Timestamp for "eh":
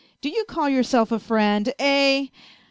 1.77-2.29